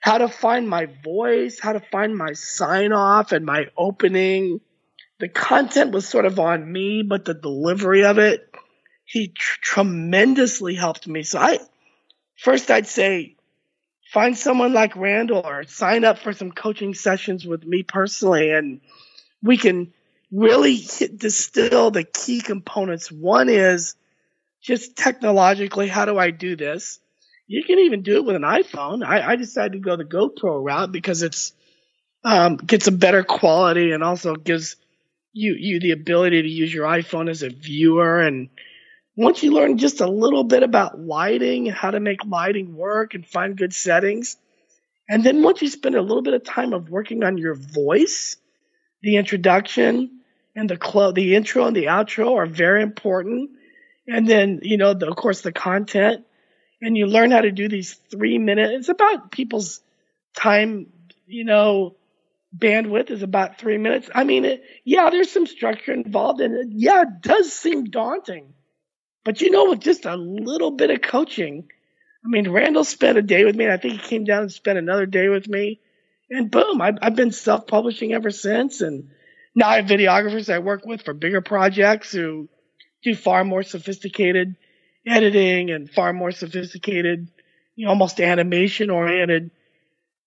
[0.00, 4.60] how to find my voice, how to find my sign off and my opening.
[5.18, 8.46] The content was sort of on me, but the delivery of it,
[9.04, 11.22] he tr- tremendously helped me.
[11.22, 11.58] So I,
[12.36, 13.36] first I'd say,
[14.12, 18.80] find someone like Randall or sign up for some coaching sessions with me personally, and
[19.42, 19.92] we can
[20.32, 20.76] really
[21.16, 23.10] distill the key components.
[23.10, 23.94] One is
[24.60, 27.00] just technologically, how do I do this?
[27.50, 29.04] you can even do it with an iPhone.
[29.04, 31.52] I, I decided to go the GoPro route because it's
[32.22, 34.76] um, gets a better quality and also gives
[35.32, 38.20] you you the ability to use your iPhone as a viewer.
[38.20, 38.50] And
[39.16, 43.14] once you learn just a little bit about lighting and how to make lighting work
[43.14, 44.36] and find good settings,
[45.08, 48.36] and then once you spend a little bit of time of working on your voice,
[49.02, 50.20] the introduction
[50.54, 53.50] and the clo- the intro and the outro are very important.
[54.06, 56.24] And then you know, the, of course, the content
[56.82, 58.72] and you learn how to do these three minutes.
[58.74, 59.80] It's about people's
[60.36, 60.86] time,
[61.26, 61.96] you know,
[62.56, 64.08] bandwidth is about three minutes.
[64.14, 68.54] I mean, it, yeah, there's some structure involved, and it, yeah, it does seem daunting.
[69.24, 71.68] But you know, with just a little bit of coaching,
[72.24, 73.64] I mean, Randall spent a day with me.
[73.64, 75.80] And I think he came down and spent another day with me,
[76.30, 78.80] and boom, I've, I've been self-publishing ever since.
[78.80, 79.10] And
[79.54, 82.48] Now I have videographers I work with for bigger projects who
[83.02, 84.56] do far more sophisticated
[85.06, 87.28] editing and far more sophisticated,
[87.74, 89.50] you know, almost animation oriented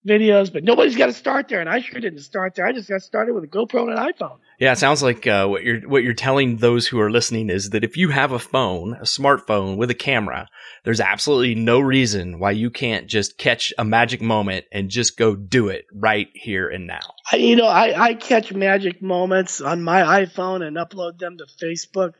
[0.07, 1.61] videos, but nobody's got to start there.
[1.61, 2.65] And I sure didn't start there.
[2.65, 4.39] I just got started with a GoPro and an iPhone.
[4.63, 7.71] Yeah, it sounds like uh, what you're what you're telling those who are listening is
[7.71, 10.47] that if you have a phone, a smartphone with a camera,
[10.85, 15.35] there's absolutely no reason why you can't just catch a magic moment and just go
[15.35, 17.01] do it right here and now.
[17.29, 21.45] I, you know, I, I catch magic moments on my iPhone and upload them to
[21.61, 22.13] Facebook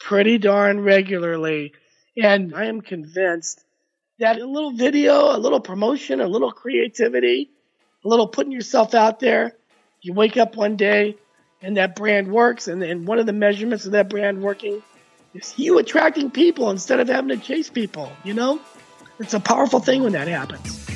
[0.00, 1.74] pretty darn regularly,
[2.16, 3.62] and I am convinced
[4.20, 7.50] that a little video, a little promotion, a little creativity,
[8.06, 9.52] a little putting yourself out there.
[10.00, 11.18] You wake up one day
[11.60, 14.82] and that brand works, and, and one of the measurements of that brand working
[15.34, 18.10] is you attracting people instead of having to chase people.
[18.24, 18.60] You know,
[19.18, 20.86] it's a powerful thing when that happens.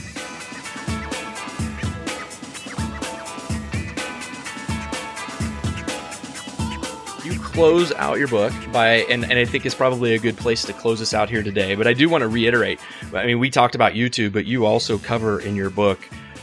[7.25, 10.65] You close out your book by, and, and I think it's probably a good place
[10.65, 11.75] to close us out here today.
[11.75, 12.81] But I do want to reiterate
[13.15, 15.99] I mean, we talked about YouTube, but you also cover in your book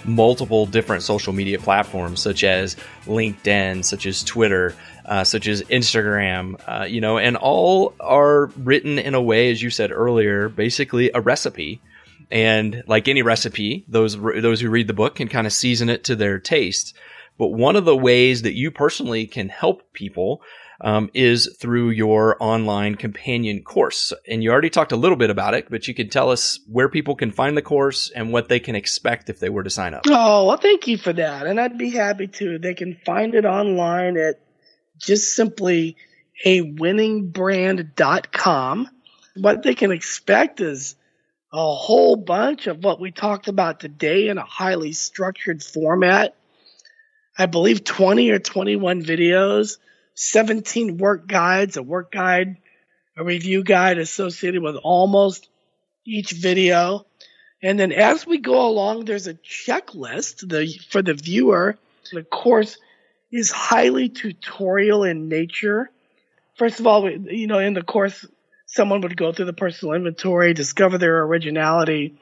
[0.05, 2.75] multiple different social media platforms, such as
[3.05, 4.75] LinkedIn, such as Twitter,
[5.05, 9.61] uh, such as Instagram, uh, you know, and all are written in a way, as
[9.61, 11.81] you said earlier, basically a recipe.
[12.31, 16.03] And like any recipe, those those who read the book can kind of season it
[16.05, 16.95] to their taste.
[17.39, 20.41] But one of the ways that you personally can help people
[20.82, 24.13] um, is through your online companion course.
[24.27, 26.89] And you already talked a little bit about it, but you can tell us where
[26.89, 29.93] people can find the course and what they can expect if they were to sign
[29.93, 30.01] up.
[30.07, 31.45] Oh, well, thank you for that.
[31.47, 32.57] And I'd be happy to.
[32.59, 34.39] They can find it online at
[34.97, 35.97] just simply
[36.45, 38.88] a winningbrand.com.
[39.36, 40.95] What they can expect is
[41.51, 46.36] a whole bunch of what we talked about today in a highly structured format.
[47.38, 49.77] I believe 20 or 21 videos
[50.20, 52.57] 17 work guides, a work guide,
[53.15, 55.47] a review guide associated with almost
[56.05, 57.05] each video.
[57.63, 61.78] And then as we go along, there's a checklist the, for the viewer.
[62.11, 62.78] The course
[63.32, 65.89] is highly tutorial in nature.
[66.57, 68.26] First of all, you know, in the course,
[68.65, 72.20] someone would go through the personal inventory, discover their originality,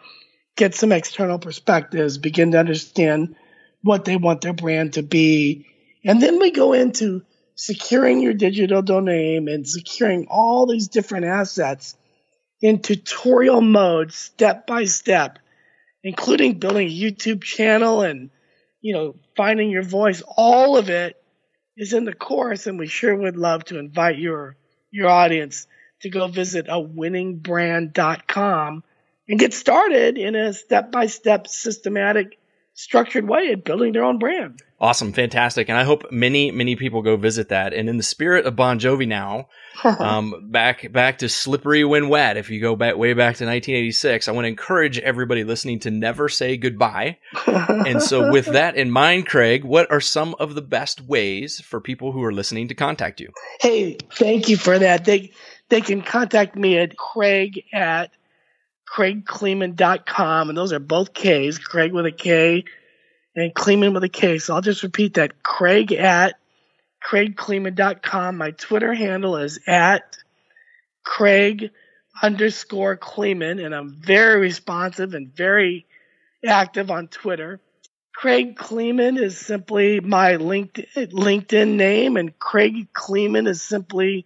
[0.55, 3.35] get some external perspectives, begin to understand
[3.81, 5.65] what they want their brand to be.
[6.03, 7.23] And then we go into
[7.57, 11.97] securing your digital domain and securing all these different assets
[12.61, 15.39] in tutorial mode, step by step,
[16.03, 18.29] including building a YouTube channel and,
[18.81, 20.23] you know, finding your voice.
[20.37, 21.21] All of it
[21.75, 24.55] is in the course, and we sure would love to invite your
[24.91, 25.67] your audience
[26.01, 28.83] to go visit a winningbrand.com
[29.27, 32.39] and get started in a step by step systematic
[32.77, 34.61] structured way at building their own brand.
[34.79, 37.73] Awesome, fantastic, and I hope many many people go visit that.
[37.73, 39.47] And in the spirit of Bon Jovi, now
[39.83, 44.27] um, back back to "Slippery When Wet." If you go back way back to 1986,
[44.27, 47.17] I want to encourage everybody listening to never say goodbye.
[47.47, 51.81] and so, with that in mind, Kraig, what are some of the best ways for
[51.81, 53.31] people who are listening to contact you?
[53.59, 55.05] Hey, thank you for that.
[55.05, 55.31] They
[55.69, 58.11] they can contact me at Kraig at
[58.93, 62.63] KraigKleeman.com, and those are both K's, Kraig with a K
[63.35, 64.39] and Kleeman with a K.
[64.39, 66.39] So I'll just repeat that Kraig at
[67.05, 68.37] KraigKleeman.com.
[68.37, 70.17] My Twitter handle is at
[71.05, 71.69] Kraig
[72.21, 75.85] underscore Kleeman, and I'm very responsive and very
[76.45, 77.59] active on Twitter.
[78.15, 84.25] Kraig Kleeman is simply my LinkedIn, name, and Kraig Kleeman is simply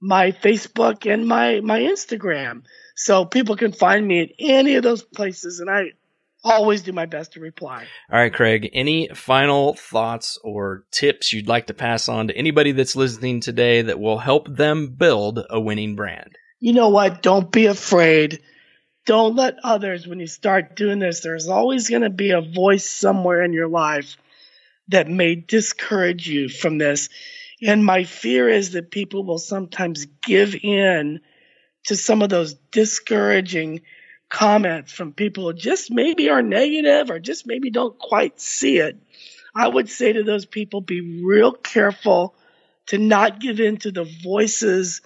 [0.00, 2.62] my Facebook and my, my Instagram.
[2.94, 5.92] So people can find me at any of those places, and I
[6.44, 7.86] always do my best to reply.
[8.12, 12.72] All right, Kraig, any final thoughts or tips you'd like to pass on to anybody
[12.72, 16.36] that's listening today that will help them build a winning brand?
[16.60, 17.22] You know what?
[17.22, 18.40] Don't be afraid.
[19.06, 22.88] Don't let others, when you start doing this, there's always going to be a voice
[22.88, 24.16] somewhere in your life
[24.88, 27.08] that may discourage you from this.
[27.62, 31.20] And my fear is that people will sometimes give in
[31.84, 33.82] to some of those discouraging
[34.28, 38.96] comments from people who just maybe are negative or just maybe don't quite see it.
[39.54, 42.34] I would say to those people, be real careful
[42.86, 45.00] to not give in to the voices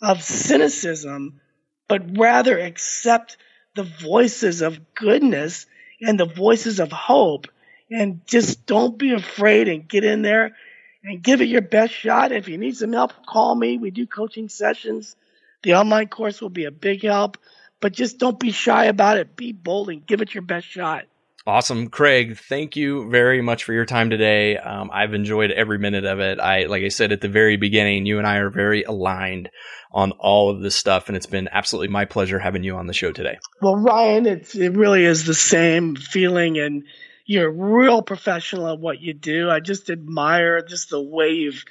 [0.00, 1.40] of cynicism,
[1.88, 3.36] but rather accept
[3.74, 5.66] the voices of goodness
[6.00, 7.46] and the voices of hope.
[7.90, 10.56] And just don't be afraid and get in there
[11.04, 12.32] and give it your best shot.
[12.32, 13.78] If you need some help, call me.
[13.78, 15.14] We do coaching sessions.
[15.62, 17.38] The online course will be a big help,
[17.80, 19.36] but just don't be shy about it.
[19.36, 21.04] Be bold and give it your best shot.
[21.44, 22.38] Awesome, Kraig.
[22.38, 24.56] Thank you very much for your time today.
[24.56, 26.38] Um, I've enjoyed every minute of it.
[26.38, 29.50] I, like I said at the very beginning, you and I are very aligned
[29.90, 32.92] on all of this stuff, and it's been absolutely my pleasure having you on the
[32.92, 33.38] show today.
[33.60, 36.84] Well, Ryan, it's it really is the same feeling, and
[37.26, 39.50] you're a real professional at what you do.
[39.50, 41.64] I just admire just the way you've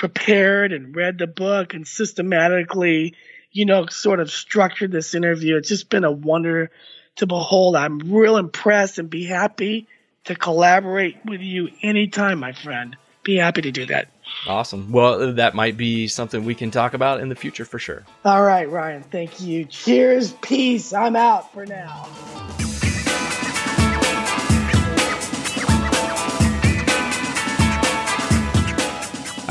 [0.00, 3.14] prepared and read the book and systematically,
[3.52, 5.58] you know, sort of structured this interview.
[5.58, 6.70] It's just been a wonder
[7.16, 7.76] to behold.
[7.76, 9.86] I'm real impressed and be happy
[10.24, 12.96] to collaborate with you anytime, my friend.
[13.24, 14.08] Be happy to do that.
[14.46, 14.90] Awesome.
[14.90, 18.06] Well, that might be something we can talk about in the future for sure.
[18.24, 19.02] All right, Ryan.
[19.02, 19.66] Thank you.
[19.66, 20.32] Cheers.
[20.40, 20.94] Peace.
[20.94, 22.08] I'm out for now.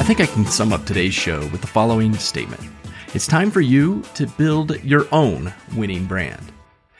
[0.10, 2.64] Think I can sum up today's show with the following statement
[3.14, 6.51] It's time for you to build your own winning brand.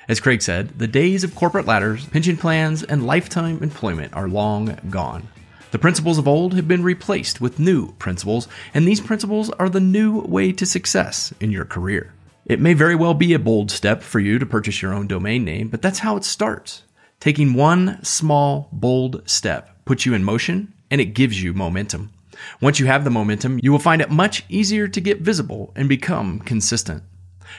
[0.08, 4.78] As Kraig said, the days of corporate ladders, pension plans, and lifetime employment are long
[4.92, 5.28] gone.
[5.72, 9.80] The principles of old have been replaced with new principles, and these principles are the
[9.80, 12.14] new way to success in your career.
[12.46, 15.44] It may very well be a bold step for you to purchase your own domain
[15.44, 16.84] name, but that's how it starts.
[17.20, 22.12] Taking one small, bold step puts you in motion and it gives you momentum.
[22.62, 25.90] Once you have the momentum, you will find it much easier to get visible and
[25.90, 27.04] become consistent.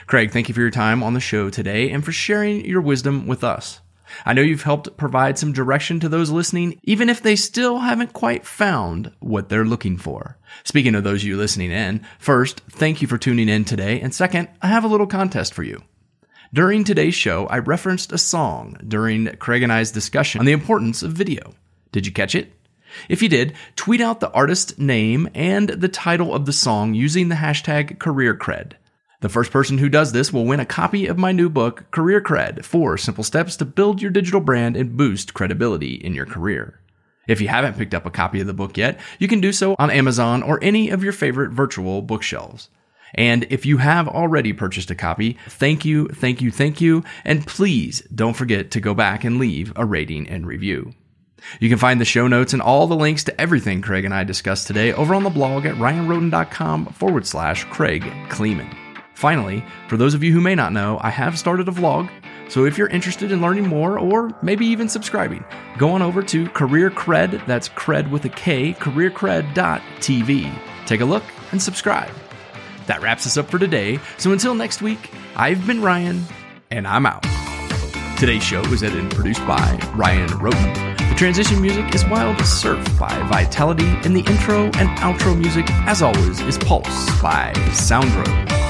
[0.07, 3.27] Kraig, thank you for your time on the show today and for sharing your wisdom
[3.27, 3.81] with us.
[4.25, 8.13] I know you've helped provide some direction to those listening, even if they still haven't
[8.13, 10.37] quite found what they're looking for.
[10.63, 14.01] Speaking of those you listening in, first, thank you for tuning in today.
[14.01, 15.81] And second, I have a little contest for you.
[16.53, 21.01] During today's show, I referenced a song during Kraig and I's discussion on the importance
[21.01, 21.53] of video.
[21.93, 22.51] Did you catch it?
[23.09, 27.29] If you did, tweet out the artist name and the title of the song using
[27.29, 28.73] the hashtag CareerKred.
[29.21, 32.21] The first person who does this will win a copy of my new book, Career
[32.21, 36.79] Kred Four Simple Steps to Build Your Digital Brand and Boost Credibility in Your Career.
[37.27, 39.75] If you haven't picked up a copy of the book yet, you can do so
[39.77, 42.69] on Amazon or any of your favorite virtual bookshelves.
[43.13, 47.45] And if you have already purchased a copy, thank you, thank you, thank you, and
[47.45, 50.93] please don't forget to go back and leave a rating and review.
[51.59, 54.23] You can find the show notes and all the links to everything Kraig and I
[54.23, 58.75] discussed today over on the blog at ryanrhoten.com forward slash Kraig Kleeman.
[59.13, 62.09] Finally, for those of you who may not know, I have started a vlog.
[62.49, 65.45] So if you're interested in learning more or maybe even subscribing,
[65.77, 70.59] go on over to Career Kred, that's cred with a K, careerkred.tv.
[70.85, 72.11] Take a look and subscribe.
[72.87, 73.99] That wraps us up for today.
[74.17, 76.25] So until next week, I've been Ryan,
[76.71, 77.23] and I'm out.
[78.17, 80.90] Today's show was edited and produced by Ryan Rhoten.
[81.11, 86.01] The transition music is Wild Surf by Vitality, and the intro and outro music, as
[86.01, 88.60] always, is Pulse by Soundroad.